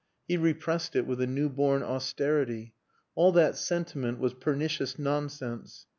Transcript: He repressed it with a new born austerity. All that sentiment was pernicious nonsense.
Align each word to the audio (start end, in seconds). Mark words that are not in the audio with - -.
He 0.27 0.35
repressed 0.35 0.95
it 0.95 1.05
with 1.05 1.21
a 1.21 1.27
new 1.27 1.47
born 1.47 1.83
austerity. 1.83 2.73
All 3.13 3.31
that 3.33 3.55
sentiment 3.55 4.17
was 4.17 4.33
pernicious 4.33 4.97
nonsense. 4.97 5.85